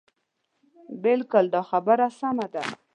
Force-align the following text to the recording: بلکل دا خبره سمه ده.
بلکل 1.03 1.45
دا 1.55 1.61
خبره 1.69 2.07
سمه 2.19 2.47
ده. 2.53 2.63